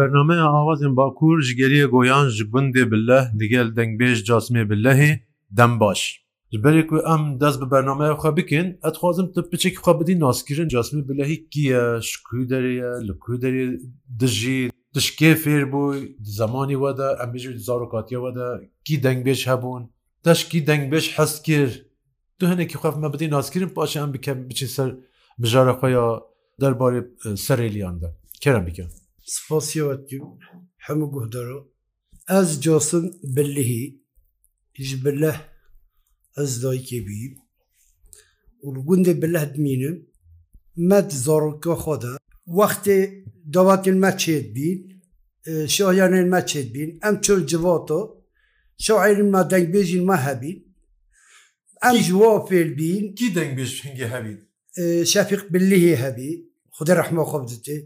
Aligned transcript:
بەرنمەیە 0.00 0.46
ئاوازین 0.56 0.92
باکوور 1.00 1.38
ژگەریە 1.48 1.86
گۆیان 1.94 2.28
ji 2.36 2.44
gundê 2.52 2.84
billeh 2.92 3.24
digel 3.40 3.68
dengbêj 3.76 4.20
casmê 4.28 4.62
billehê 4.70 5.10
dem 5.60 5.80
baş. 5.80 6.00
Ji 6.52 6.58
berê 6.64 6.82
ku 6.90 6.96
em 7.14 7.22
dest 7.40 7.58
bi 7.62 7.66
bernameye 7.74 8.12
xwe 8.18 8.36
bikin 8.36 8.66
etxwazim 8.88 9.26
tu 9.34 9.40
piçek 9.50 9.74
xwe 9.82 9.92
bidî 10.00 10.20
naskirin 10.20 10.68
casmê 10.68 11.02
billehî 11.08 11.36
kiye 11.52 11.84
şku 12.08 12.36
derê 12.52 12.74
li 13.08 13.14
ku 13.24 13.32
derê 13.42 13.64
dijî 14.20 14.60
tişkê 14.94 15.30
fêr 15.42 15.62
bû 15.72 15.82
zemanî 16.40 16.72
we 16.82 16.90
de 16.98 17.08
em 17.22 17.28
bêj 17.34 17.44
zarokatiye 17.66 18.20
we 18.24 18.30
de 18.40 18.46
kî 18.86 18.94
dengbêj 19.06 19.40
hebûn 19.50 19.82
teşkî 20.26 20.58
dengbêj 20.70 21.04
hez 21.18 21.32
kir 21.46 21.68
tu 22.38 22.44
hinekî 22.50 22.76
xef 22.82 22.96
me 23.02 23.08
bidî 23.12 23.26
naskirin 23.36 23.68
paşe 23.76 23.98
em 24.04 24.10
bike 24.14 24.34
biçî 24.48 24.68
ser 24.76 24.90
bijara 25.42 25.72
xweya 25.80 26.06
derbarê 26.62 27.00
serêliyan 27.46 27.96
de 28.02 28.08
kerem 28.42 28.66
bikin. 28.68 28.90
spasiyetim 29.36 30.22
hemû 30.86 31.06
guhdaru 31.14 31.72
ez 32.38 32.48
casin 32.64 33.06
billihî 33.36 33.86
ji 34.86 34.96
billeh 35.04 35.36
ez 36.42 36.52
dayikê 36.64 36.98
bîyim 37.08 37.34
û 38.64 38.66
li 38.76 38.80
gundê 38.88 39.14
billeh 39.22 39.44
dimînim 39.54 39.96
me 40.88 41.00
zaroka 41.26 41.74
xwe 41.82 41.96
de 42.02 42.10
wextê 42.58 42.98
davatên 43.54 43.96
me 44.04 44.10
çêd 44.22 44.44
bîn 44.56 44.78
şayanên 45.74 46.26
me 46.34 46.40
çêd 46.50 46.66
bîn 46.74 46.88
em 47.08 47.14
çol 47.24 47.40
civata 47.50 48.00
şairên 48.86 49.28
me 49.34 49.42
dengbêjîn 49.52 50.04
me 50.10 50.16
hebîn 50.26 50.58
em 51.88 51.96
ji 52.04 52.12
wa 52.22 52.32
fêl 52.48 52.68
bîn 52.80 53.02
kî 53.18 53.26
dengbêj 53.38 53.70
hingê 53.84 54.06
hebîn 54.14 54.38
Şefiq 55.12 55.40
billihî 55.52 55.96
hebî 56.04 56.30
Xudê 56.76 56.92
rehma 57.00 57.22
xwe 57.30 57.40
dite 57.50 57.76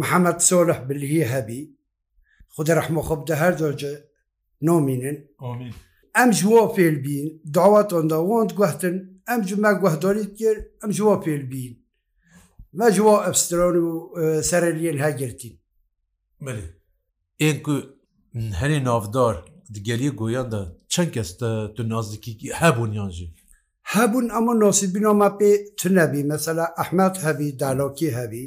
محەممەد 0.00 0.38
سۆلح 0.48 0.78
بلهی 0.88 1.22
هەبی 1.32 1.60
خودی 2.54 2.72
ڕحمەخۆبدە 2.78 3.34
هەر 3.42 3.52
دۆجە 3.60 3.92
نۆمینن 4.66 5.16
ئەم 6.16 6.30
جووە 6.38 6.64
فێلبین 6.76 7.26
داواتۆندا 7.56 8.16
وند 8.28 8.50
گوهتن 8.58 8.96
ئەم 9.28 9.40
جمە 9.48 9.70
گوهدۆریت 9.80 10.30
کرد 10.40 10.62
ئەم 10.82 10.90
جووە 10.96 11.16
فێلبین 11.24 11.74
مەجووە 12.80 13.16
ئەفسترۆن 13.26 13.76
و 13.82 13.90
سەرلیێن 14.50 14.98
هاگرتین 15.04 15.54
ئێ 17.40 17.50
هەرێ 18.60 18.78
نافدار 18.88 19.36
digeriye 19.76 20.12
goyan 20.20 20.50
da 20.52 20.60
çend 20.92 21.10
kes 21.14 21.30
de 21.40 21.50
tu 21.74 21.82
nazdikî 21.94 22.32
hebûn 22.60 22.92
yan 22.98 23.10
jî. 23.16 23.26
Hebûn 23.94 24.26
ama 24.38 24.52
nosîbînoma 24.64 25.26
pê 25.38 25.52
tu 25.78 25.88
nebî 25.96 26.20
mesela 26.32 26.64
Ahmed 26.82 27.14
hevî 27.24 27.48
dalokî 27.60 28.10
hevî 28.18 28.44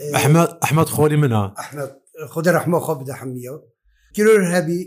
ئەحمد 0.00 0.48
ئەحمد 0.64 0.88
خۆری 0.96 1.18
منە 1.22 1.40
ئەحمد 1.60 1.90
خودە 2.32 2.50
ڕحمە 2.56 2.78
خۆ 2.84 2.92
بدەحمیە 3.00 3.54
کرۆر 4.16 4.40
هەبی 4.54 4.80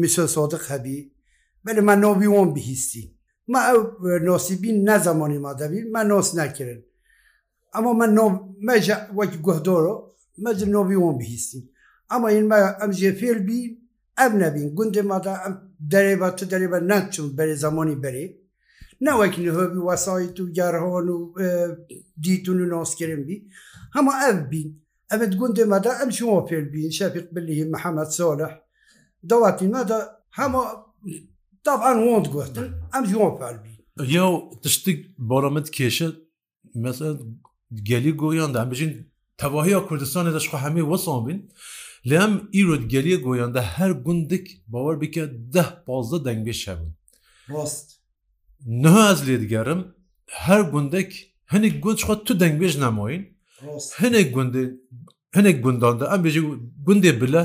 میسۆ 0.00 0.24
سۆدق 0.34 0.62
هەبی 0.72 0.98
بەێ 1.64 1.80
من 1.88 1.98
نۆبیوان 2.04 2.48
بهیستی 2.56 3.04
ما 3.52 3.60
ئەو 3.68 3.78
نۆسیبی 4.28 4.70
نەزەمانی 4.88 5.38
مادەبی 5.44 5.80
من 5.94 6.04
نۆس 6.10 6.28
نەکردن 6.38 6.80
ئەمە 7.74 7.92
من 8.00 8.10
مەجە 8.68 8.96
وەک 9.18 9.32
گوهدۆرۆ 9.44 9.94
مەج 10.44 10.58
نۆبیوان 10.74 11.14
بهیستین 11.20 11.64
ئەمە 12.12 12.26
این 12.34 12.44
ئەم 12.80 12.90
ژێ 13.00 13.10
فێر 13.20 13.38
بی 13.48 13.60
ئەم 14.18 14.32
نەبین 14.42 14.68
گوندێ 14.76 15.02
مادا 15.10 15.34
ئەم 15.42 15.54
دەرێبە 15.92 16.28
تو 16.38 16.44
دەرێبە 16.52 16.78
نەچوم 16.90 17.28
بەێ 17.36 17.54
زمانی 17.64 17.96
بەرێ 18.02 18.24
نەوەک 19.06 19.34
نهۆبی 19.44 19.80
وەسایت 19.88 20.36
و 20.40 20.44
گەرهۆن 20.58 21.06
و 21.16 21.20
دیتون 22.24 22.58
و 22.62 22.66
ناسکردن 22.74 23.22
بی 23.28 23.36
هەما 23.96 24.12
ئەم 24.22 24.38
بین 24.50 24.68
ئەمت 25.10 25.32
گوندێ 25.40 25.64
مەدا 25.72 25.92
ئەم 26.00 26.10
شما 26.18 26.38
پێ 26.48 26.56
بین 26.72 26.90
شەفق 26.98 27.26
بلی 27.34 27.64
محەممەد 27.74 28.10
سۆلح 28.18 28.52
دەواتی 29.30 29.66
مەدا 29.76 29.98
هەما 30.38 30.62
طبعاان 31.66 31.98
وند 32.08 32.26
گوتن 32.34 32.68
ئەم 32.94 33.04
جوان 33.10 33.32
پال 33.40 33.56
بین 33.64 33.76
یو 34.16 34.30
تشتێک 34.64 34.98
بۆرەمت 35.30 35.66
کێشە 35.76 36.08
مەسە 36.82 37.08
گەلی 37.88 38.12
گۆیاندا 38.22 38.62
بژین 38.70 38.92
تەواهەیە 39.40 39.80
کوردستانی 39.88 40.32
دەشخوا 40.36 40.58
هەمێ 40.64 40.82
وەسان 40.90 41.20
بین. 41.26 41.40
لەم 42.10 42.32
ئیرۆ 42.54 42.76
گەلیە 42.92 43.18
گۆیاندا 43.26 43.62
هەر 43.76 43.90
گوندێک 44.06 44.46
باوەەر 44.72 44.96
بکە 45.02 45.22
ده 45.54 45.64
پازدە 45.86 46.18
دەنگێ 46.26 46.54
شەبن 46.62 46.90
ڕاست 47.52 47.88
ناز 48.84 49.18
لێ 49.26 49.36
دگەرم 49.44 49.80
هەر 50.44 50.60
گوندێک 50.72 51.10
هەنێک 51.52 51.74
گوند 51.84 51.98
خۆ 52.06 52.14
تو 52.26 52.32
دەنگبێژ 52.42 52.74
نامۆین 52.84 53.22
هەنێک 54.00 54.28
گوند 54.34 54.54
هەنێک 55.36 55.56
گونداندا 55.64 56.04
ئەم 56.12 56.20
بێژی 56.24 56.42
گوندێ 56.86 57.12
بلە 57.20 57.42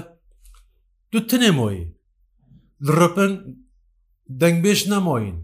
دو 1.11 1.19
تنێمۆی 1.29 1.79
ڕپن 2.97 3.31
دەنگبێژ 4.41 4.79
نامۆین 4.93 5.37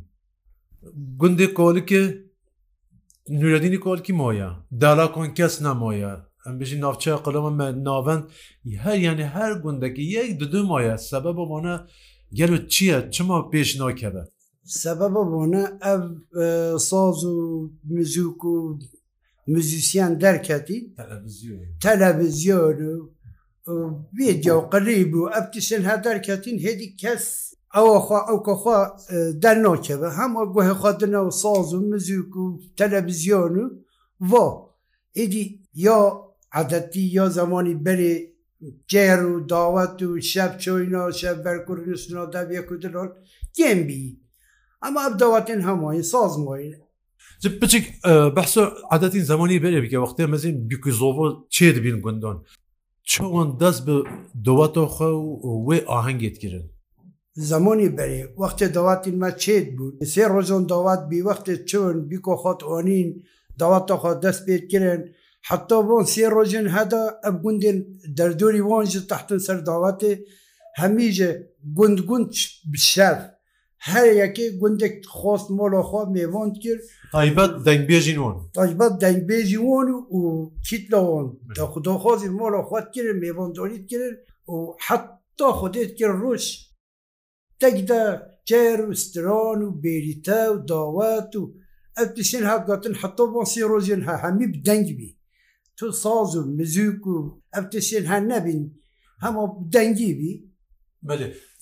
گوندێ 1.20 1.48
کۆلکە 1.58 2.02
نوردینی 3.40 3.80
کۆلکی 3.86 4.14
مۆیە 4.20 4.50
دالا 4.82 5.08
کۆن 5.14 5.30
کەس 5.38 5.54
نامۆیە 5.66 6.14
ئەم 6.44 6.54
بژی 6.60 6.78
ناوچە 6.84 7.12
قلمە 7.26 7.52
من 7.60 7.74
ناوەند 7.88 8.24
هەر 8.84 8.98
یانە 9.06 9.26
هەر 9.36 9.52
گوندەکی 9.64 10.06
یەک 10.18 10.30
دو 10.40 10.46
دومایە 10.54 10.96
سەبە 11.10 11.32
بۆمانە 11.38 11.76
گەل 12.38 12.52
و 12.56 12.60
چییە 12.74 12.98
چما 13.16 13.38
پێش 13.52 13.70
ناکەبە 13.82 14.24
سەبەبە 14.82 15.24
بۆنە 15.32 15.64
ئەو 15.84 16.02
ساز 16.90 17.20
و 17.36 17.38
مزوک 17.96 18.42
و 18.54 18.56
مزیسیان 19.54 20.14
دەرکەتی 20.24 20.80
تەلەڤزیۆر 21.84 22.78
و 22.94 23.00
بێجە 24.16 24.54
و 24.58 24.62
قەلی 24.72 25.04
بوو 25.12 25.32
ئەفتیشن 25.34 25.82
هە 25.90 25.96
دەرکەتین 26.06 26.58
هێدی 26.66 26.90
کەس 27.02 27.26
ئەوەخوا 27.76 28.20
ئەو 28.28 28.40
کەخوا 28.48 28.80
دەرنۆکەوە 29.44 30.10
هەمە 30.20 30.44
گوهێخوادنە 30.54 31.20
و 31.26 31.30
ساز 31.42 31.70
و 31.76 31.80
مزیک 31.90 32.34
و 32.44 32.46
تەلەڤزیۆن 32.78 33.56
و 33.64 33.70
بۆ 34.30 34.46
ئیدی 35.18 35.44
یا 35.86 36.00
عادەتی 36.56 37.04
یا 37.18 37.26
زمانی 37.38 37.76
بەرێ 37.86 38.14
جێر 38.92 39.22
و 39.34 39.36
داوەت 39.52 39.98
و 40.08 40.12
شەب 40.32 40.52
چۆینا 40.64 41.04
شەب 41.20 41.38
بەرکردنسنا 41.46 42.24
دەبیە 42.34 42.62
کوردلۆن 42.68 43.10
گێمبی 43.58 44.04
ئەمە 44.84 45.02
ئەبدەواتێن 45.08 45.62
هەمووی 45.68 46.04
سازمۆی 46.14 46.68
بچیک 47.62 47.86
بەس 48.38 48.54
عادەتی 48.92 49.22
زمانی 49.32 49.62
بەرێبیکە 49.64 49.98
وەختێ 50.06 50.24
مەزین 50.34 50.56
بیکزۆڤۆ 50.70 51.28
چێ 51.56 51.68
دەبین 51.76 51.98
گوندۆن 52.06 52.38
چۆن 53.12 53.50
دەست 53.62 53.82
بە 53.88 53.98
دەواتۆخە 54.46 55.10
و 55.48 55.50
وێ 55.68 55.78
ئاهەنگێت 55.92 56.38
گرن 56.44 56.66
زمانی 57.52 57.90
بەرێ 57.98 58.22
وەختێ 58.42 58.68
دەواتینمە 58.76 59.30
چێت 59.44 59.66
بوو 59.76 59.96
سێ 60.14 60.24
ڕۆژۆن 60.34 60.64
دەوات 60.72 61.02
بیوەختێ 61.10 61.56
چۆن 61.70 61.96
بیکۆ 62.10 62.34
خۆت 62.42 62.60
ئۆنین 62.70 63.10
دەواتۆخۆ 63.60 64.12
دەست 64.24 64.42
پێت 64.48 64.64
کرن 64.72 65.02
حتا 65.50 65.78
بۆن 65.88 66.04
سێ 66.14 66.26
ڕۆژن 66.36 66.68
هەدا 66.76 67.04
ئەب 67.24 67.36
گوندێن 67.44 67.78
دەردۆری 68.18 68.64
وانژ 68.70 68.94
تحتن 69.12 69.40
سەر 69.48 69.58
داواتێ 69.70 70.14
هەمیژە 70.82 71.32
گوندگوند 71.78 72.30
شەر 72.92 73.18
هەر 73.88 74.08
یەکێ 74.24 74.46
گوندێک 74.60 74.96
خۆست 75.18 75.48
مۆلۆخۆ 75.58 76.02
مێوان 76.16 76.50
کرد 76.62 76.84
تایبەت 77.16 77.52
دەنگبێژینۆن 77.68 78.36
تایبەت 78.58 78.94
دەنگبێژی 79.04 79.60
وۆن 79.68 79.88
و 80.18 80.20
چیتلەوەن 80.68 81.28
دا 81.58 81.64
خودۆخۆزی 81.74 82.30
مۆلۆ 82.40 82.62
خۆت 82.70 82.88
کرد 82.94 83.18
مێوانۆیت 83.24 83.84
کرد 83.92 84.16
و 84.54 84.58
حتا 84.86 85.48
خودێت 85.60 85.92
کرد 86.00 86.18
ڕوش 86.22 86.46
تەکدا 87.62 88.04
جێر 88.50 88.80
و 88.90 88.94
ستران 89.04 89.60
و 89.64 89.68
بێریتە 89.84 90.40
و 90.54 90.56
داوات 90.70 91.32
و 91.40 91.42
ئەف 91.98 92.10
پیشین 92.16 92.44
هاتگاتن 92.50 92.94
حتا 93.02 93.24
باسی 93.34 93.62
ڕۆژێن 93.72 94.02
هە 94.08 94.16
هەمی 94.24 94.48
بدەنگبی 94.54 95.12
تۆ 95.78 95.86
ساز 96.04 96.30
و 96.40 96.44
مزیک 96.58 97.04
و 97.14 97.18
ئەف 97.56 97.66
تشێن 97.74 98.06
هەر 98.12 98.24
نەبین 98.32 98.62
هەمە 99.24 99.44
دەنگی 99.74 100.12
بی 100.20 100.34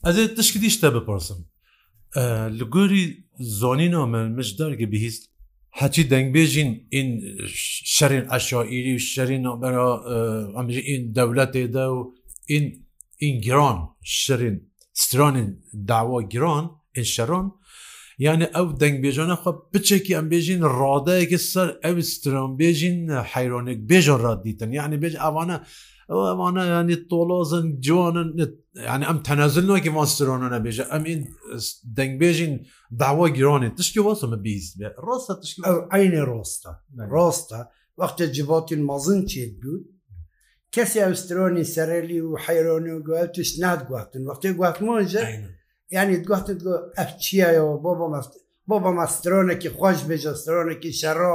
ئەزێت 0.06 0.32
تشکی 0.40 0.60
دیشتە 0.64 0.88
بپرسم 0.98 1.40
li 2.60 2.64
gorî 2.76 3.06
zonîna 3.60 4.04
min 4.14 4.30
mij 4.38 4.50
derge 4.60 4.86
bihîst 4.94 5.24
hecî 5.82 6.04
dengbêjin 6.14 6.70
in 7.00 7.08
şerên 7.98 8.26
eşaîrî 8.38 9.00
şerîn 9.00 9.44
nabera 9.44 9.90
em 10.60 10.68
in 10.94 11.02
dewletê 11.18 11.66
de 11.74 11.86
û 11.98 12.00
in 12.48 12.66
in 13.20 13.42
giran 13.42 13.78
şerîn 14.04 14.58
stranên 14.96 15.50
dawa 15.88 16.22
giran 16.22 16.66
in 16.96 17.04
şeran 17.04 17.52
yani 18.18 18.44
ev 18.44 18.68
dengbêjana 18.82 19.36
xwe 19.42 19.52
biçekî 19.74 20.14
em 20.16 20.30
bêjin 20.30 20.62
radeyeke 20.62 21.38
ser 21.38 21.70
ev 21.84 21.98
stranbêjin 21.98 23.22
heyronek 23.24 23.80
bêja 23.90 24.24
radîtin 24.24 24.72
yani 24.72 24.96
bêj 24.96 25.30
evane 25.32 25.60
evane 26.10 26.66
yani 26.66 27.08
tolazin 27.08 27.82
ciwanin 27.82 28.30
yani 28.86 29.06
em 29.06 29.24
tenezil 29.24 29.64
no 29.68 29.76
ki 29.76 29.96
van 29.96 30.06
strana 30.06 30.50
nebêje 30.50 30.84
em 30.92 31.04
ên 31.06 31.22
dengbêjin 31.98 32.54
dawa 33.00 33.28
giranê 33.38 33.70
tişkî 33.78 34.02
was 34.08 34.22
me 34.32 34.38
bîst 34.46 34.72
be 34.80 34.88
rast 35.08 35.30
tişkî 35.42 35.62
aynê 35.96 36.24
rasta 36.32 36.72
rasta 37.16 37.60
wexte 38.00 38.26
civatên 38.36 38.82
mazin 38.90 39.22
çêd 39.32 39.54
bû 39.62 39.74
kesê 40.74 41.00
Evstronî 41.10 41.66
serelî 41.66 42.20
û 42.22 42.40
heyronî 42.46 42.96
goel 43.08 43.30
tuş 43.34 43.50
ned 43.60 43.82
gotin 43.90 44.24
wextê 44.28 44.52
gotinje 44.62 45.24
yani 45.92 46.16
gotin 46.30 46.60
go 46.60 46.76
ev 47.04 47.10
çiya 47.22 47.52
ya 47.52 47.64
baba 47.64 48.08
meft 48.10 48.34
بابا 48.74 48.90
مەسترۆنێکی 49.00 49.70
خۆش 49.78 50.00
بێژە 50.10 50.32
سترۆنێکی 50.42 50.92
شەڕۆ 51.02 51.32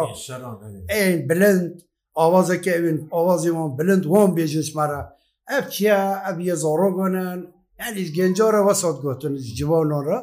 ئەین 0.92 1.18
بلند 1.30 1.72
ئاوازەکە 2.18 2.70
ئەوین 2.76 2.98
ئاوازی 3.14 3.50
وان 3.56 3.70
بلند 3.80 4.04
وان 4.12 4.30
بێژش 4.38 4.68
مەرە 4.78 5.02
ev 5.50 5.70
çiya 5.70 6.24
ev 6.34 6.38
ye 6.40 6.56
zaro 6.56 6.92
gonin 6.94 7.48
yani 7.78 8.12
genca 8.12 8.52
re 8.52 8.66
vesat 8.66 9.02
gotin 9.02 9.36
civanan 9.36 10.06
re 10.06 10.20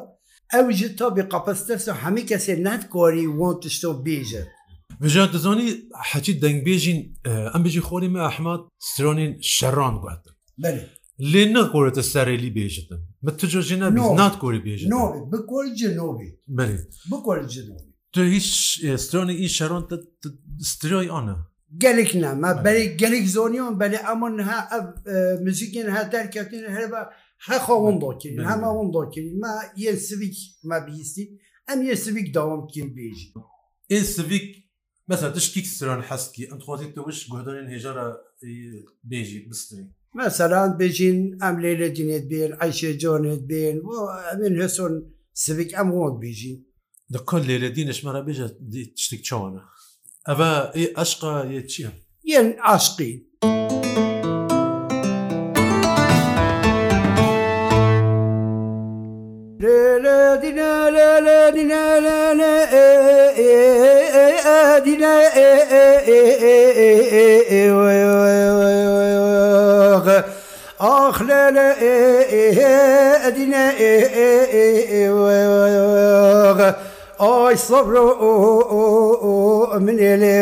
ew 0.60 0.72
ji 0.72 0.96
tabî 0.96 1.28
qapestirsa 1.28 1.94
hemî 1.94 2.20
kesê 2.20 2.64
netkarî 2.64 3.24
won 3.24 3.60
tişto 3.60 3.90
bêje 4.04 4.44
Bijar 5.00 5.32
dizanî 5.32 5.66
heçî 6.12 6.40
dengbêjin 6.42 6.98
em 7.56 7.64
bijî 7.64 7.80
xolî 7.88 8.08
me 8.08 8.20
ehmad 8.30 8.60
stranên 8.88 9.32
şeran 9.42 9.94
gotin 10.02 10.34
lê 11.32 11.52
nakorete 11.54 12.00
serê 12.00 12.38
lî 12.42 12.50
bêjitin 12.56 12.98
Me 13.22 13.36
ticojî 13.36 13.80
ne 13.80 13.90
natkorî 14.16 14.58
bêjin 14.58 14.86
bikor 15.32 15.64
cinovî 15.74 16.28
Belê 16.48 16.80
bikor 17.12 17.48
cinovî 17.48 17.90
Tu 18.12 18.20
hiç 18.24 18.46
stranê 18.84 19.34
î 19.44 19.48
şeran 19.48 19.88
stroy 20.60 21.08
ana 21.12 21.49
gelek 21.78 22.14
nama 22.14 22.64
berê 22.64 22.84
gelek 22.96 23.28
zoniyon 23.28 23.78
belê 23.80 23.96
eman 24.12 24.38
ha 24.38 24.68
ev 24.78 25.40
müzikên 25.40 25.90
her 25.90 26.12
derketin 26.12 26.64
her 26.64 26.92
ve 26.92 26.96
hexa 27.38 27.58
hon 27.64 28.00
dakirin 28.00 28.44
hema 28.44 28.66
hon 28.66 28.94
dakirin 28.94 29.40
me 29.40 29.48
yên 29.76 29.96
sivik 29.96 30.38
me 30.64 30.86
bihîstî 30.86 31.38
em 31.72 31.82
yê 31.82 31.96
sivik 31.96 32.34
devam 32.34 32.68
kirin 32.68 32.96
bêjî 32.96 33.32
ên 33.90 34.02
sivik 34.04 34.70
mesela 35.08 35.32
tişkî 35.32 35.62
siran 35.64 36.00
heskî 36.02 36.44
em 36.46 36.58
dixwazî 36.60 36.94
tu 36.94 37.02
wiş 37.10 37.28
guhdanên 37.28 37.68
hêjara 37.74 38.16
bêjî 39.10 39.50
bistirî 39.50 39.86
Mesela 40.14 40.66
bêjin 40.78 41.16
em 41.48 41.56
lêle 41.64 41.94
cinet 41.94 42.30
bên 42.32 42.50
eyşê 42.56 42.98
canet 42.98 43.40
bên 43.50 43.82
emin 44.32 44.60
heson 44.60 44.92
sivik 45.34 45.74
em 45.74 45.90
hon 45.92 46.20
bêjî 46.22 46.60
Di 47.12 47.18
kul 47.18 47.42
lêledîneş 47.50 47.98
me 48.06 48.12
bêje 48.32 48.48
tiştek 48.94 49.24
çawana. 49.24 49.64
ئەە 50.38 50.50
ئەشقا 50.98 51.32
چییە؟ 51.70 51.90
یەن 52.30 52.48
ئاشقی. 52.66 53.12
آخ 70.80 71.16
لا 71.28 71.44
لا 71.56 71.70
أدنى 73.28 73.66
ئای 77.22 77.56
سەبر 77.66 77.94
منێ 79.86 80.12
لێ 80.22 80.40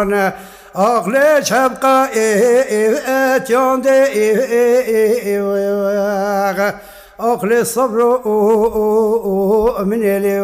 an 0.00 0.32
ئاغلێ 0.80 1.30
چەمقا 1.48 1.96
ئێتیاندێ 2.16 4.02
ئاقلێ 7.22 7.60
سەبر 7.74 7.98
منێ 9.88 10.16
لێ 10.24 10.38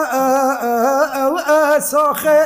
soxe 1.80 2.38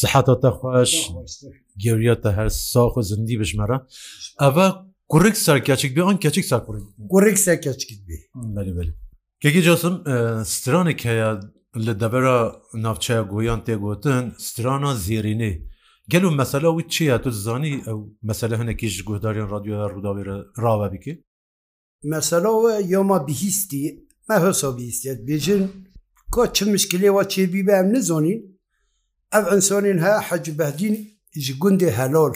سحەتە 0.00 0.50
خوۆش 0.58 0.92
گەوریەتە 1.82 2.30
هەر 2.38 2.48
ساخ 2.72 2.92
و 2.98 3.00
زندی 3.10 3.36
بژمەرە 3.42 3.78
ئەە 4.44 4.66
کوڕێک 5.12 5.36
سەرکەچێک 5.46 5.92
بێ 5.96 6.02
ئەن 6.08 6.16
کەچێک 6.24 6.46
ساکوڕی 6.52 6.82
گوڕێک 7.12 7.36
سەرکەچکت 7.46 8.00
بێ 8.06 8.16
کێکی 9.42 9.62
جاسم 9.66 9.94
سترانێک 10.54 11.00
هەیە 11.10 11.30
لە 11.86 11.92
دەبەرە 12.02 12.36
ناوچە 12.84 13.16
گویان 13.32 13.60
تێگوتن 13.66 14.24
سترانە 14.46 14.90
زیێرینێ 15.04 15.52
گەل 16.12 16.24
و 16.26 16.30
مەسەلا 16.40 16.70
و 16.72 16.80
چیە 16.92 17.16
تو 17.22 17.30
زانی 17.46 17.74
ئەو 17.86 17.98
مەسەلە 18.28 18.54
هەنێکیش 18.60 18.94
گوهدارین 19.08 19.46
رادیۆ 19.52 19.76
ڕووداوێرە 19.92 20.36
ڕاوە 20.62 20.88
بکە 20.92 21.14
مەسەلاوە 22.12 22.72
یۆما 22.92 23.18
بهیستی 23.26 23.84
مە 24.28 24.36
هەسا 24.44 24.68
بیستێت 24.78 25.18
بێژن 25.28 25.62
کۆ 26.34 26.42
چ 26.56 26.58
مشکلێەوە 26.74 27.22
چێبی 27.32 27.62
بەم 27.68 27.86
نزۆنین 27.94 28.40
ئەو 29.34 29.44
ئەنسۆنین 29.52 29.98
ها 30.04 30.12
حەجبەدین 30.28 30.96
ji 31.44 31.52
gundê 31.62 31.90
helol 31.98 32.34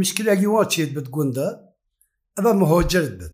mişkilekî 0.00 0.48
wa 0.56 0.62
çêd 0.74 0.90
bit 0.96 1.06
gunda 1.12 1.76
ev 2.38 2.46
mihocir 2.54 3.04
bit 3.20 3.32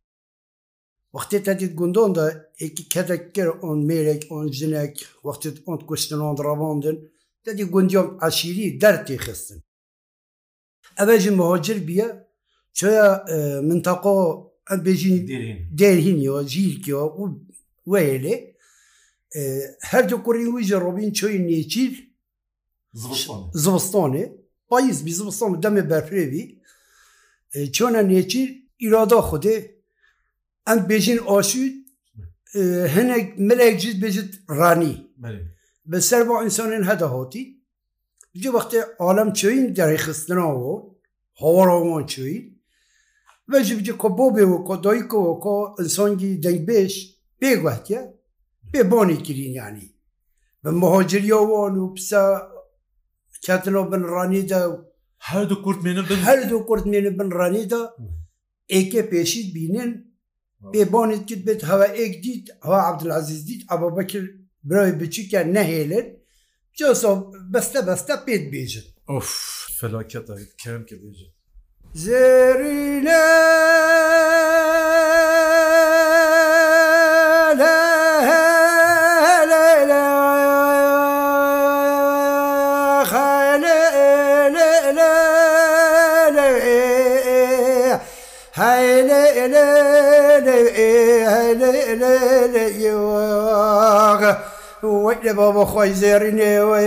Wextê 1.15 1.39
te 1.45 1.53
dit 1.61 1.79
gundan 1.79 2.15
da 2.15 2.53
ekî 2.61 2.89
kedek 2.93 3.25
kir 3.35 3.47
on 3.69 3.79
mêrek 3.89 4.23
on 4.31 4.47
jinek 4.59 4.95
wextê 5.27 5.49
on 5.67 5.79
kuştin 5.89 6.19
on 6.29 6.35
ravandin 6.45 6.97
te 7.45 7.51
dî 7.59 7.65
gundiyom 7.75 8.09
eşîrî 8.29 8.67
dertê 8.83 9.17
xistin 9.25 9.61
Ev 11.03 11.19
jî 11.23 11.31
mihocir 11.41 11.79
biye 11.89 12.09
çoya 12.79 13.09
mintaqo 13.69 14.15
em 14.71 14.79
bêjîn 14.87 15.17
derhîn 15.79 16.19
ya 16.29 16.35
jîlk 16.53 16.89
ya 16.89 16.97
û 17.21 17.23
welê 17.93 18.54
هەردوو 19.91 20.19
کوڕی 20.25 20.45
ویژە 20.55 20.79
ڕۆبین 20.85 21.11
چۆی 21.19 21.39
نێچیر 21.49 21.93
زمستانێ 23.65 24.25
پاییز 24.71 24.99
بی 25.07 25.13
زمستان 25.21 25.51
دەمێ 25.65 25.83
بەرفرێوی 25.91 26.45
چۆنە 27.77 28.01
نێچیر 28.11 28.49
ئیرادا 28.83 29.21
خودێ 29.31 29.57
ئەم 30.67 30.81
بێژین 30.91 31.21
ئاشوود 31.31 31.75
هەنێک 32.95 33.27
ملێک 33.49 33.75
جیت 33.83 33.97
بێژت 34.03 34.31
ڕانی 34.59 34.95
بەسەر 35.91 36.23
بۆ 36.29 36.35
ئینسانێن 36.43 36.85
هەدا 36.91 37.09
هاتی 37.17 37.45
ji 38.43 38.47
wextê 38.57 38.81
alem 39.09 39.31
çûyîn 39.39 39.67
derêxistina 39.77 40.47
û 40.71 40.71
hawarawan 41.41 42.05
çûyîn 42.13 42.45
ve 43.51 43.59
ji 43.67 43.75
ji 43.87 43.95
ko 44.03 44.09
bobê 44.19 44.45
û 44.55 44.57
kodayî 44.69 45.03
ku 45.11 45.21
ko 45.45 45.55
insangî 45.83 46.31
dengbêj 46.45 46.93
pê 47.41 47.51
guhtiye 47.65 48.03
بێ 48.73 48.83
بۆنی 48.91 49.19
کرینیانی 49.27 49.87
بم 50.63 50.77
مەهۆجریەوەن 50.83 51.75
و 51.79 51.87
پسە 51.97 52.23
چاتنەوە 53.45 53.85
بنڕانیدا 53.93 54.61
و 54.71 54.75
هەردوو 55.29 55.59
کورت 55.65 55.81
هەردوو 56.29 56.67
کورت 56.69 56.85
مێنە 56.93 57.13
بنڕانیدا 57.19 57.83
ئێکێ 58.73 59.03
پێشید 59.11 59.49
بینێن 59.57 59.91
بێ 60.73 60.83
بۆنیت 60.93 61.23
کرد 61.29 61.43
بێت 61.47 61.61
هەوا 61.71 61.89
ئێک 61.99 62.15
دیت 62.25 62.45
هەوا 62.65 62.81
عبدعزیز 62.91 63.41
دیت 63.49 63.63
ئەبە 63.71 63.89
بەکرد 63.97 64.31
برای 64.69 64.93
بچیکیان 65.01 65.47
نەهێلێت 65.57 66.09
جۆسۆ 66.79 67.13
بەستە 67.53 67.81
بەستە 67.89 68.15
پێت 68.27 68.45
بێژن 68.53 68.87
ئۆف 69.11 69.31
فەلاکەتە 69.79 70.37
کەم 70.61 70.83
کە 70.89 70.97
بێژن 71.03 71.31
زێری 72.05 72.91
لە 73.07 73.23
وەی 88.59 88.89
لە 95.25 95.33
بۆ 95.39 95.47
بۆ 95.57 95.65
خۆی 95.71 95.93
زێرینێوە 96.01 96.79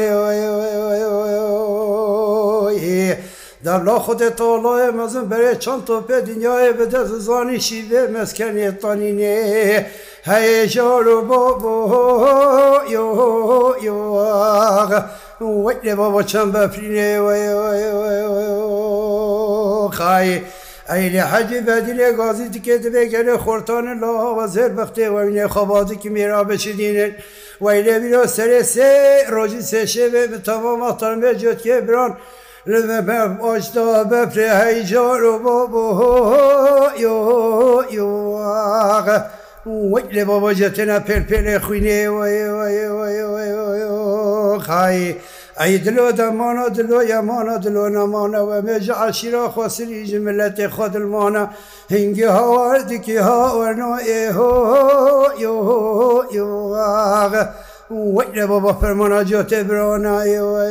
در 3.65 3.79
لا 3.87 3.97
خودت 3.99 4.35
تالای 4.35 4.89
مزن 4.91 5.23
برای 5.31 5.55
چند 5.55 5.85
تا 5.85 6.01
په 6.07 6.21
دنیای 6.21 6.73
به 6.73 6.85
دست 6.85 7.13
زانی 7.27 7.59
شیوه 7.59 8.07
مسکنی 8.21 8.71
تانینه 8.71 9.85
هی 10.23 10.67
جارو 10.67 11.21
بابا 11.21 12.81
یو 12.89 13.73
یو 13.87 13.99
وقت 15.65 15.85
بابا 15.95 16.23
چند 16.23 16.51
بفرینه 16.53 17.19
و 17.21 17.27
خای 19.93 20.41
ئەی 20.91 21.09
لە 21.13 21.21
حەجی 21.31 21.61
بەدیێ 21.67 22.09
گازی 22.19 22.47
دیکێ 22.53 22.75
دەبێگەرە 22.83 23.35
خۆرتانە 23.43 23.93
لاوە 24.01 24.45
زێر 24.55 24.71
بەختێ 24.77 25.05
وینێ 25.15 25.45
خەبازیکی 25.53 26.09
میێرا 26.15 26.41
بچینێن 26.49 27.13
وی 27.63 27.77
لێ 27.85 27.95
بیرۆ 28.03 28.23
سەرێ 28.35 28.61
سێ 28.73 28.91
ڕۆژی 29.33 29.61
سێشێ 29.71 30.05
بێ 30.13 30.23
بە 30.31 30.37
تەماماتانبێ 30.47 31.31
جۆتکێ 31.41 31.77
بران. 31.87 32.11
ئۆشتا 33.45 33.85
بەپێ 34.11 34.47
هەیجار 34.61 35.21
و 35.29 35.33
بۆ 35.43 35.57
بۆ 35.71 35.85
وەک 39.93 40.07
لێ 40.15 40.23
بۆ 40.29 40.35
بۆ 40.43 40.51
جەتەنە 40.59 40.97
پێر 41.07 41.21
پێ 41.29 41.39
لێ 41.45 41.55
خوینێ 41.65 41.97
خایی. 44.67 45.11
ئەی 45.61 45.77
دلۆ 45.85 46.05
دەمانە 46.19 46.65
دلۆ 46.77 46.99
یەمانە 47.13 47.55
دلۆ 47.65 47.83
نەمانەوە 47.95 48.57
مێژە 48.65 48.95
عشیرا 49.05 49.43
خۆسریژی 49.53 50.19
ملەتی 50.25 50.67
خۆدلمانە 50.75 51.43
هنگی 51.93 52.27
هەواردێکی 52.37 53.17
هاوەرنۆ 53.27 53.91
ئێهۆ 54.07 54.51
یۆغاغە 56.37 57.43
وەی 58.15 58.29
لە 58.37 58.45
بۆ 58.49 58.57
بە 58.65 58.71
فەرمانە 58.81 59.19
جۆتێ 59.31 59.59
برۆنایەوە 59.67 60.63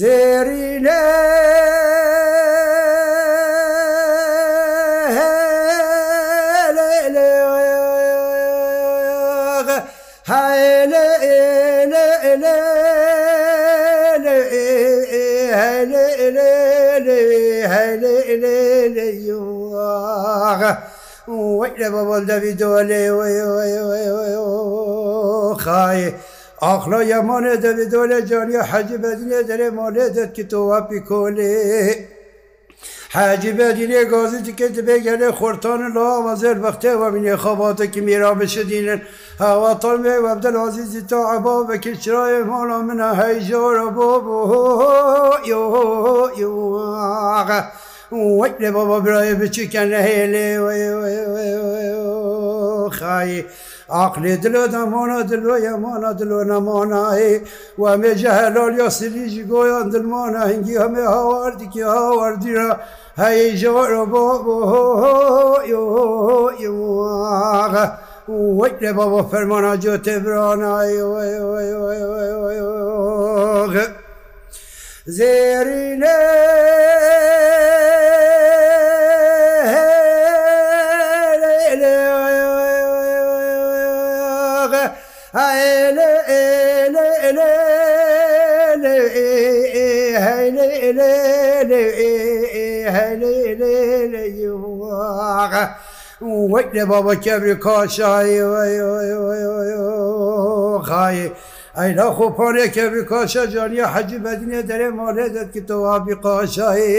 زێری 0.00 0.68
لێ 0.84 1.04
وەلە 21.62 21.88
بەوەلدەوی 21.94 22.54
دۆلێ 22.62 23.00
خایێ 25.64 26.10
ئاخلۆ 26.64 27.00
یەمانێ 27.12 27.54
دەوی 27.64 27.86
دۆلێ 27.94 28.18
جانیا 28.30 28.62
حەجی 28.70 28.98
بەدینێ 29.02 29.40
دەرێ 29.48 29.68
مالێ 29.78 30.06
دەتکی 30.16 30.44
تۆواپی 30.50 31.00
کۆلێ. 31.10 31.52
حاجی 33.16 33.52
بەدینێ 33.58 34.02
گازی 34.12 34.40
دیکە 34.46 34.66
دەبێ 34.76 34.96
گەلێ 35.06 35.28
خورتانە 35.38 35.88
لاوە 35.96 36.32
زێر 36.42 36.58
بەختێ 36.64 36.92
و 37.00 37.02
بینێ 37.14 37.34
خەباتەکی 37.42 38.00
میرا 38.08 38.32
بشدینن 38.40 39.00
هەواتان 39.44 39.98
بێ 40.04 40.14
وەبدە 40.26 40.50
لازیزی 40.56 41.02
تا 41.10 41.18
عبا 41.36 41.56
بەکە 41.68 41.92
چرایە 42.04 42.42
ماڵا 42.50 42.78
منە 42.88 43.08
هەیجارە 43.20 43.86
بۆ 43.96 44.10
بۆ 44.26 44.38
وەک 48.12 48.54
لە 48.62 48.68
بەبە 48.74 48.98
برایە 49.04 49.34
بچیکەن 49.40 49.86
لە 49.92 50.00
هەیە 50.06 50.26
لێ 50.32 50.44
خایی 52.98 53.40
عقلێ 54.04 54.34
دلۆ 54.42 54.62
دەمۆە 54.74 55.20
دلۆ 55.30 55.56
یەمانە 55.66 56.10
دلۆ 56.20 56.38
نەمانایی 56.50 57.34
وەمێ 57.82 58.12
جەهلۆل 58.22 58.74
یا 58.82 58.88
سریژی 58.98 59.44
گۆیان 59.50 59.86
دلمانە 59.92 60.42
هەنگی 60.50 60.80
هەمێ 60.84 61.04
هاواردێکی 61.14 61.82
هاواردیرە 61.94 62.70
هەیە 63.22 63.50
جەوەرە 63.62 64.02
بۆ 64.12 64.24
بۆ 64.44 64.54
وەک 68.60 68.76
لە 68.84 68.90
بەبە 68.96 69.22
فەرمانە 69.30 69.74
جۆ 69.84 69.94
تێبرانایی 70.06 71.00
زێری 75.16 75.84
لێ 76.02 76.20
وەک 85.34 85.44
لە 96.76 96.84
بابەکەبری 96.90 97.54
کاشایی 97.64 98.40
خایی 100.88 101.28
ئەینا 101.78 102.06
خۆپارێکە 102.18 102.86
بکاشە 102.94 103.44
جانیە 103.52 103.86
حەجی 103.94 104.18
بەدینێ 104.24 104.60
دەرێ 104.70 104.88
مالێدت 104.98 105.48
کی 105.54 105.60
تەوابی 105.68 106.14
قاشەهێ 106.24 106.94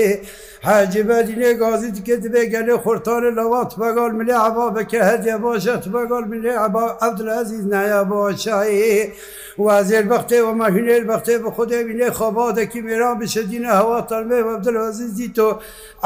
حەجی 0.67 1.03
بەدینێ 1.09 1.51
گازی 1.61 1.89
دیکە 1.95 2.15
دبێ 2.23 2.43
گەلێ 2.53 2.75
خورتارە 2.83 3.29
لەوات 3.39 3.71
بەگال 3.81 4.11
ملێ 4.19 4.35
عبا 4.47 4.65
بکە 4.75 5.01
هەدیە 5.09 5.37
باشەت 5.45 5.83
بەگال 5.93 6.25
ملێ 6.31 6.53
عبا 6.65 6.85
عەبدلەزیز 7.03 7.65
نەیە 7.73 8.01
باشەهێ 8.11 8.93
وزیر 9.65 10.05
بەختێ 10.11 10.39
ومە 10.45 10.67
هوێر 10.75 11.03
بەختێ 11.09 11.35
بە 11.43 11.49
خودێ 11.55 11.79
بینێ 11.87 12.09
خەبادەکی 12.19 12.81
مێران 12.87 13.15
بشدینە 13.21 13.71
هەواتەرمێ 13.79 14.39
وەبدلەزیز 14.47 15.11
دی 15.17 15.27
تۆ 15.37 15.47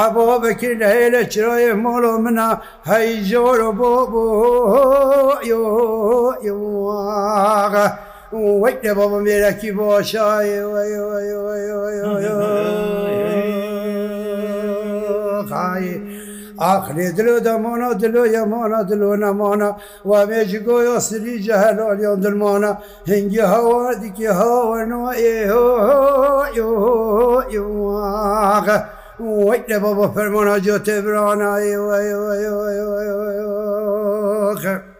عبا 0.05 0.25
بکر 0.45 0.71
لە 0.81 0.88
هێلە 0.95 1.21
چرایە 1.33 1.74
ماڵۆ 1.83 2.13
منە 2.25 2.50
هەیجۆرە 2.91 3.69
بۆ 3.79 3.91
بۆ 4.12 4.17
یۆ 5.51 5.63
یواغە 6.50 7.88
وەک 8.34 8.77
لە 8.86 8.91
بابە 8.98 9.19
مێرەکی 9.25 9.72
بۆ 9.77 9.88
شایە 10.12 10.63
خایە. 15.50 15.96
آخری 16.74 17.07
دلو 17.17 17.36
دمانا 17.48 17.89
دلو 18.01 18.24
یمانا 18.36 18.79
دلو 18.89 19.15
نمانا 19.24 19.72
و 20.10 20.12
میجی 20.29 20.60
گویا 20.65 20.98
سری 21.07 21.36
جهلال 21.46 22.00
یان 22.05 22.19
دلمانا 22.24 22.72
هنگی 23.12 23.39
هوا 23.53 23.77
دیکی 24.01 24.25
هوا 24.39 24.79
نو 24.89 25.00
ایهو 25.17 25.65
ایهو 26.48 26.84
ایهو 27.51 27.89
آخه 28.57 28.77
ویت 29.46 29.70
بابا 29.83 30.05
فرمانا 30.16 30.55
جو 30.66 30.77
تبرانا 30.85 31.50
ایهو 31.63 31.90
ایهو 31.90 32.29
ایهو 32.31 32.57
ایهو 33.03 34.97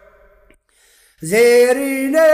زێرینە 1.30 2.28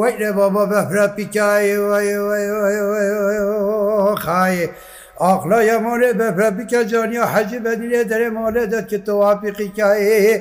وەی 0.00 0.18
لە 0.22 0.30
بابا 0.38 0.62
بەفرە 0.72 1.06
پیکایە 1.16 1.76
خایە 4.24 4.66
ئاخلا 5.26 5.58
یامانێ 5.70 6.10
بەپرەپیکە 6.20 6.80
جانیا 6.90 7.24
حەجی 7.34 7.60
بەدیێ 7.64 8.02
دەرێ 8.10 8.28
مالێ 8.36 8.64
دەت 8.72 8.86
کە 8.90 8.98
تەواپیقیکە 9.06 9.86
هەیە 9.94 10.36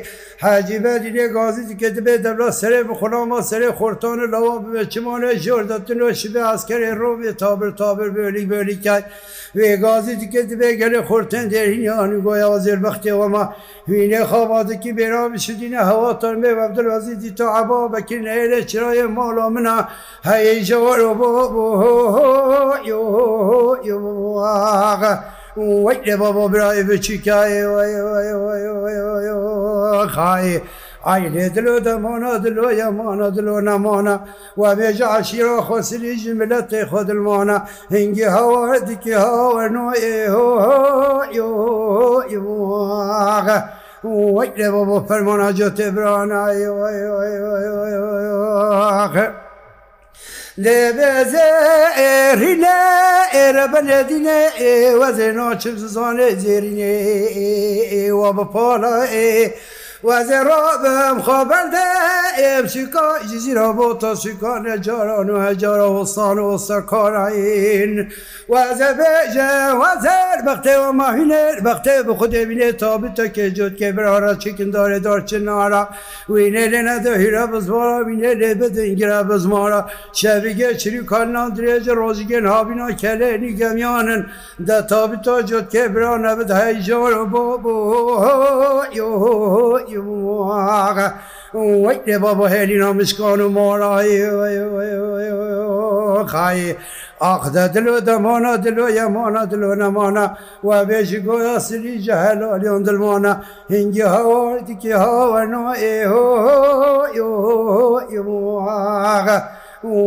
حەجی 0.45 0.79
بەدیێ 0.85 1.25
گازی 1.35 1.63
کە 1.81 1.89
دەبێ 1.95 2.15
دەبرا 2.25 2.49
سرێ 2.61 2.81
بخۆما 2.89 3.39
سرێ 3.51 3.69
خورتانە 3.77 4.25
لەوا 4.33 4.55
بێ 4.63 4.83
چمانە 4.93 5.31
ژۆر 5.45 5.63
دەتنەوە 5.71 6.11
شبێ 6.21 6.41
ئەسکەێ 6.51 6.91
ڕۆێ 7.01 7.31
تابر 7.41 7.71
تابر 7.79 8.09
بۆلی 8.15 8.45
بۆلیکای 8.51 9.03
وێ 9.57 9.69
گازی 9.83 10.13
دیکە 10.21 10.41
دەبێ 10.49 10.69
گەلێ 10.81 11.01
خورتن 11.07 11.45
دەرینیانی 11.53 12.19
گۆیا 12.25 12.49
زێر 12.65 12.79
بەختێوەما 12.85 13.43
وینێ 13.89 14.21
خاوادەکی 14.29 14.91
بێرامیشدینە 14.97 15.81
هەواتان 15.91 16.35
بێ 16.43 16.51
بەبدل 16.59 16.87
وازی 16.91 17.15
دی 17.21 17.31
تا 17.37 17.45
عبا 17.61 17.79
بەکرد 17.93 18.27
هەیە 18.35 18.61
چرایە 18.71 19.07
ماڵا 19.17 19.45
منە 19.55 19.77
هەیە 20.29 20.55
جوەرۆ 20.69 21.11
بۆ 21.19 21.31
بۆ 21.53 21.67
ئاغا 24.73 25.13
وەک 25.85 26.01
لێبا 26.07 26.29
بۆ 26.35 26.43
برای 26.53 26.83
بچیکایێ 26.89 27.63
خایێ. 30.15 30.57
ئاینێ 31.07 31.45
دلۆ 31.55 31.75
دەمانە 31.87 32.33
دلۆ 32.43 32.67
یەمانە 32.83 33.27
دلۆ 33.35 33.55
نەمانە 33.67 34.15
و 34.59 34.61
بێژە 34.77 35.07
عشیرە 35.17 35.57
خۆسری 35.67 36.13
ژملە 36.23 36.59
تێ 36.69 36.81
خۆدلمانە 36.89 37.57
هنگی 37.93 38.27
هەواردیکی 38.35 39.15
هاوەنۆێغە 39.23 40.43
وەک 44.37 44.53
لێ 44.59 44.69
بۆ 44.73 44.81
بۆ 44.89 44.97
فەرمانە 45.07 45.47
جۆ 45.57 45.67
تێبرانە 45.77 46.39
لێبێزێرینە 50.63 52.77
ئێرە 53.35 53.65
بەنێدینە 53.73 54.39
ئێوە 54.61 55.09
زێنۆ 55.17 55.49
چ 55.61 55.63
زانێ 55.95 56.29
زێرینێ 56.43 56.95
ئێوە 57.95 58.29
بەپۆڵە 58.37 58.95
ئێ 59.13 59.43
وەزێڕۆبم 60.07 61.17
خۆبەردە 61.25 61.87
ئێم 62.39 62.65
شیکا 62.73 63.07
جزیرە 63.29 63.67
بۆ 63.77 63.87
تە 64.01 64.11
شیکانە 64.21 64.75
جاران 64.85 65.29
و 65.33 65.35
هەجارە 65.47 65.87
وەسان 65.95 66.37
و 66.47 66.57
سەکارین 66.67 67.93
وەزە 68.53 68.89
بێژە 68.99 69.51
وەزەر 69.81 70.37
بەختێەوە 70.47 70.91
ماهینێر 71.01 71.55
بەختێ 71.67 71.95
بە 72.07 72.13
خودێ 72.19 72.41
بینێ 72.49 72.69
تا 72.81 72.91
بتەکێ 73.01 73.45
جوتکێ 73.57 73.89
برارە 73.97 74.33
چکندارێ 74.43 74.99
دارچنارە 75.05 75.83
وینێ 76.33 76.65
لێ 76.71 76.81
نەدە 76.89 77.13
هیرە 77.23 77.45
بزوارە 77.51 77.99
وینێ 78.07 78.33
لێ 78.41 78.51
بدەنگرە 78.61 79.19
بزمارە 79.29 79.81
شەویگە 80.19 80.69
چریکانان 80.81 81.49
درێژە 81.57 81.93
ڕۆژگەن 82.01 82.45
هابینا 82.53 82.89
کەلێنی 83.01 83.51
گەمیانن 83.59 84.21
دە 84.67 84.77
تابتا 84.89 85.35
جوتکێ 85.49 85.83
برانە 85.93 86.31
بدهەی 86.39 86.75
جۆر 86.87 87.13
بۆ 87.33 87.43
بۆ 87.63 87.73
وەیێ 89.97 92.15
بە 92.23 92.31
بە 92.39 92.45
هێلینا 92.53 92.89
میسکان 92.97 93.39
و 93.45 93.47
مۆڕایی 93.57 94.17
خایی 96.31 96.71
ئاخدا 97.23 97.65
دلو 97.73 97.95
دەمانە 98.07 98.53
دلو 98.63 98.85
یەمانە 98.99 99.43
دلو 99.51 99.71
نەمانە 99.81 100.25
و 100.67 100.69
بێژی 100.89 101.19
گۆیا 101.27 101.55
سری 101.67 101.95
جەهلۆ 102.05 102.49
لیۆن 102.61 102.81
دلمانە 102.87 103.33
هنگی 103.73 104.05
هەواردیکی 104.15 104.91
هاوەنۆ 105.03 105.61
ئێهۆ 105.81 107.21
ئیموغە. 108.11 109.35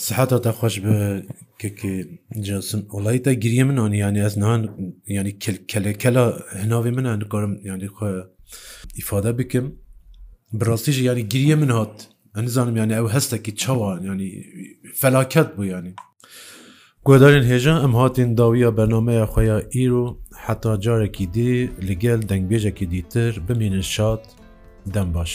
سحاتە 0.05 0.51
خۆش 0.59 0.75
بکەجانسن 0.85 2.81
وڵایتە 2.97 3.31
گریە 3.43 3.63
منۆنی 3.69 3.97
ینی 4.05 4.21
ئەس 4.25 4.35
نان 4.43 4.59
ینی 5.17 5.31
کلکەلا 5.71 6.25
هەناوی 6.61 6.91
منە 6.97 7.11
نکارم 7.21 7.53
ینی 7.69 7.87
خۆ 7.95 8.07
ئیفادە 8.99 9.31
بکەم 9.39 9.65
بڕاستیش 10.59 10.97
ینی 11.09 11.23
گریە 11.33 11.55
من 11.61 11.71
هات 11.77 11.93
ئەنزانم 12.37 12.75
ینی 12.81 12.93
ئەو 12.97 13.07
هەستێکی 13.15 13.51
چاوان 13.61 13.99
ینی 14.09 14.29
فەلاکەت 15.01 15.49
بوو 15.57 15.69
ینی 15.77 15.93
گۆدارین 17.07 17.45
هێژە 17.51 17.75
ئەم 17.83 17.93
هاتین 17.99 18.29
داویە 18.39 18.69
بەنامەیە 18.77 19.25
خۆیان 19.33 19.63
ئیرۆ 19.75 20.05
حتا 20.45 20.71
جارێکی 20.83 21.25
دی 21.35 21.51
لەگەل 21.87 22.19
دەنگبێژێکی 22.29 22.85
دیتر 22.93 23.31
بمینن 23.47 23.81
شاد 23.93 24.21
دەم 24.93 25.09
باش. 25.15 25.31